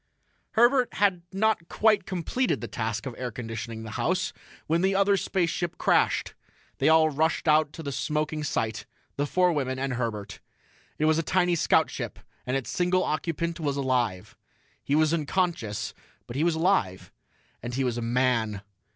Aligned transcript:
Herbert 0.53 0.95
had 0.95 1.21
not 1.31 1.67
quite 1.69 2.07
completed 2.07 2.59
the 2.59 2.67
task 2.67 3.05
of 3.05 3.13
air 3.19 3.29
conditioning 3.29 3.83
the 3.83 3.91
house 4.01 4.33
when 4.65 4.81
the 4.81 4.95
other 4.95 5.15
spaceship 5.15 5.77
crashed. 5.77 6.33
They 6.79 6.89
all 6.89 7.11
rushed 7.11 7.47
out 7.47 7.71
to 7.73 7.83
the 7.83 7.91
smoking 7.91 8.43
site 8.43 8.87
the 9.15 9.27
four 9.27 9.53
women 9.53 9.77
and 9.77 9.93
Herbert. 9.93 10.39
It 10.97 11.05
was 11.05 11.19
a 11.19 11.21
tiny 11.21 11.53
scoutship, 11.53 12.17
and 12.47 12.57
its 12.57 12.71
single 12.71 13.03
occupant 13.03 13.59
was 13.59 13.77
alive. 13.77 14.35
He 14.83 14.95
was 14.95 15.13
unconscious, 15.13 15.93
but 16.25 16.35
he 16.35 16.43
was 16.43 16.55
alive. 16.55 17.11
And 17.61 17.75
he 17.75 17.83
was 17.83 17.99
a 17.99 18.01
man! 18.01 18.63